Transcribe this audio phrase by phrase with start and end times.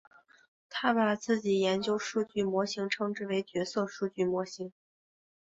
[0.67, 4.73] 他把自己研究数据模型称之为角色数据模型。